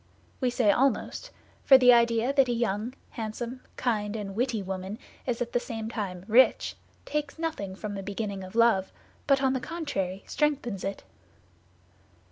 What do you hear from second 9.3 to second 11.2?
on the contrary strengthens it.